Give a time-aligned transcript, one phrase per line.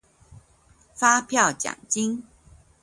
[0.95, 2.25] 發票獎金